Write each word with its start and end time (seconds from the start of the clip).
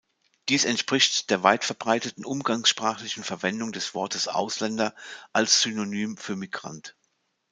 Dies 0.49 0.65
entspricht 0.65 1.29
der 1.29 1.43
weit 1.43 1.63
verbreiteten 1.63 2.25
umgangssprachlichen 2.25 3.23
Verwendung 3.23 3.71
des 3.71 3.93
Wortes 3.93 4.27
"Ausländer" 4.27 4.95
als 5.31 5.61
Synonym 5.61 6.17
für 6.17 6.35
Migrant. 6.35 6.95